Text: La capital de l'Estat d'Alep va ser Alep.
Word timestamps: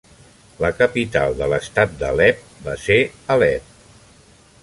La 0.63 0.69
capital 0.77 1.35
de 1.41 1.49
l'Estat 1.51 1.93
d'Alep 2.01 2.41
va 2.69 2.75
ser 2.87 2.99
Alep. 3.35 3.71